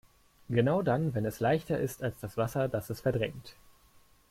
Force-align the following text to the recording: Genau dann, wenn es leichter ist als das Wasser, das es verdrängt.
Genau 0.49 0.81
dann, 0.81 1.13
wenn 1.13 1.25
es 1.25 1.39
leichter 1.41 1.77
ist 1.79 2.01
als 2.01 2.19
das 2.19 2.35
Wasser, 2.35 2.67
das 2.67 2.89
es 2.89 3.01
verdrängt. 3.01 3.55